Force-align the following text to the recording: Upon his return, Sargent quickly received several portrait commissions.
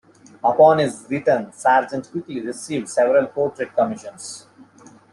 Upon 0.43 0.79
his 0.79 1.05
return, 1.11 1.51
Sargent 1.53 2.09
quickly 2.09 2.41
received 2.41 2.89
several 2.89 3.27
portrait 3.27 3.75
commissions. 3.75 4.47